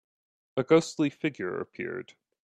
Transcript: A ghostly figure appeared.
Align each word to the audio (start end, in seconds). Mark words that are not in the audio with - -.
A 0.57 0.63
ghostly 0.63 1.11
figure 1.11 1.59
appeared. 1.59 2.15